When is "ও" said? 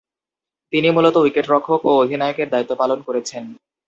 1.85-1.91